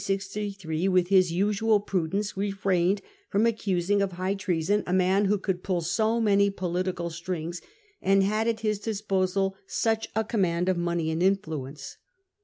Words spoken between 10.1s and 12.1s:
a command of money and influence.